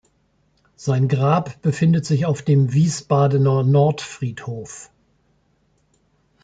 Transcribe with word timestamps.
Sein 0.75 1.07
Grab 1.09 1.61
befindet 1.61 2.07
sich 2.07 2.25
auf 2.25 2.41
dem 2.41 2.73
Wiesbadener 2.73 3.61
Nordfriedhof. 3.63 4.89